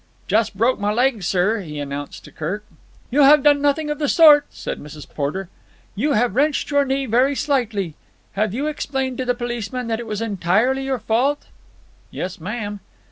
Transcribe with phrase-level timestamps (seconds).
[0.27, 2.65] "Just broke my leg, sir," he announced to Kirk.
[3.11, 5.07] "You have done nothing of the sort," said Mrs.
[5.07, 5.47] Porter.
[5.93, 7.93] "You have wrenched your knee very slightly.
[8.31, 11.49] Have you explained to the policeman that it was entirely your fault?"
[12.09, 12.79] "Yes, ma'am."